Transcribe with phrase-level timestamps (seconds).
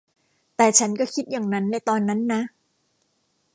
[0.55, 2.41] แต่ฉันก็คิดอย่างนั้นในตอนนั้นนะ